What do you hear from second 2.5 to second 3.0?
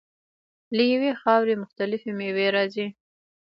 راځي.